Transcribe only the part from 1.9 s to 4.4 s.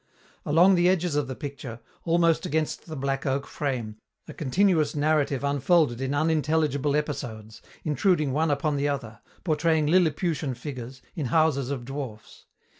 almost against the black oak frame, a